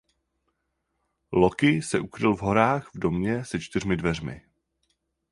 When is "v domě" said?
2.95-3.45